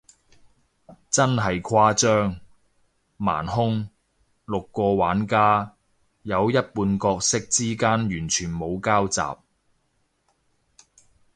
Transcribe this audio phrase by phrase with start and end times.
[1.11, 2.39] 真係誇張，
[3.19, 3.87] 盲兇，
[4.45, 5.75] 六個玩家，
[6.23, 9.41] 有一半角色之間完全冇交集，